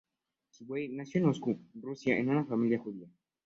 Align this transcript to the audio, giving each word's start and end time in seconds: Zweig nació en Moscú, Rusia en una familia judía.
Zweig 0.55 0.89
nació 0.93 1.19
en 1.21 1.27
Moscú, 1.27 1.59
Rusia 1.75 2.17
en 2.17 2.27
una 2.29 2.43
familia 2.45 2.79
judía. 2.79 3.07